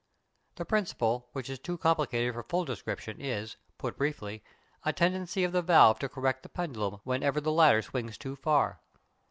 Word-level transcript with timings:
The 0.55 0.65
principle, 0.65 1.29
which 1.33 1.47
is 1.47 1.59
too 1.59 1.77
complicated 1.77 2.33
for 2.33 2.41
full 2.41 2.65
description, 2.65 3.21
is, 3.21 3.57
put 3.77 3.97
briefly, 3.99 4.43
a 4.83 4.91
tendency 4.91 5.43
of 5.43 5.51
the 5.51 5.61
valve 5.61 5.99
to 5.99 6.09
correct 6.09 6.41
the 6.41 6.49
pendulum 6.49 7.01
whenever 7.03 7.39
the 7.39 7.51
latter 7.51 7.83
swings 7.83 8.17
too 8.17 8.35
far. 8.35 8.81